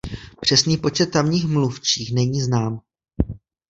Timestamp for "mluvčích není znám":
1.47-2.81